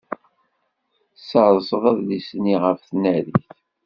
[1.13, 3.47] Tesserseḍ adlis-nni ɣef tnarit.